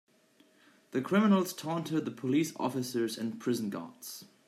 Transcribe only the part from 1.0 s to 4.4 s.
criminals taunted the police officers and prison guards.